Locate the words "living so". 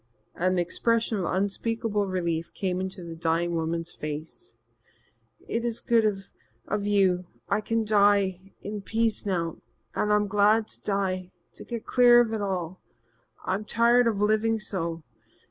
14.19-15.03